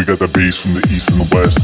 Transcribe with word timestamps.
we 0.00 0.06
got 0.06 0.18
the 0.18 0.28
bass 0.28 0.62
from 0.62 0.72
the 0.72 0.80
east 0.90 1.10
and 1.10 1.20
the 1.20 1.28
west. 1.36 1.60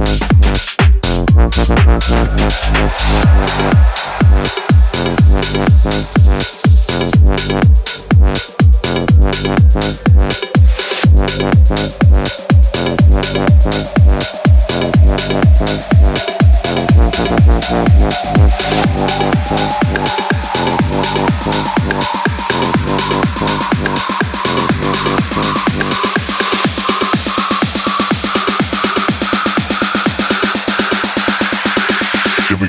Thank. 0.00 0.40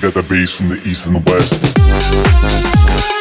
got 0.02 0.16
the 0.16 0.24
bass 0.24 0.58
from 0.58 0.70
the 0.70 0.82
east 0.84 1.06
and 1.06 1.16
the 1.16 1.32
west. 1.32 3.21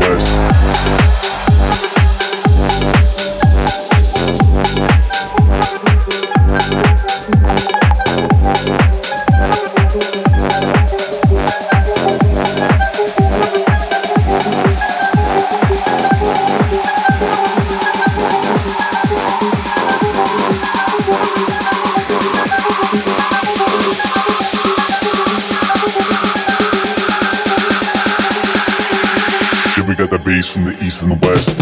from 30.39 30.63
the 30.63 30.77
east 30.81 31.03
and 31.03 31.11
the 31.11 31.27
west. 31.27 31.57